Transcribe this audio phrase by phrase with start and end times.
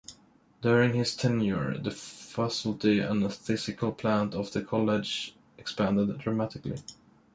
[0.63, 6.77] During his tenure, the faculty and physical plant of the college expanded dramatically.